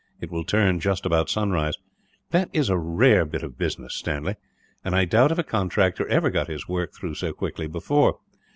It 0.19 0.31
will 0.31 0.43
turn 0.43 0.79
just 0.79 1.05
about 1.05 1.29
sunrise. 1.29 1.75
That 2.31 2.49
is 2.53 2.69
a 2.71 2.75
rare 2.79 3.23
bit 3.23 3.43
of 3.43 3.59
business, 3.59 3.93
Stanley; 3.93 4.33
and 4.83 4.95
I 4.95 5.05
doubt 5.05 5.31
if 5.31 5.37
a 5.37 5.43
contractor 5.43 6.07
ever 6.07 6.31
got 6.31 6.47
his 6.47 6.67
work 6.67 6.95
through 6.95 7.13
so 7.13 7.33
quickly, 7.33 7.67
before. 7.67 8.15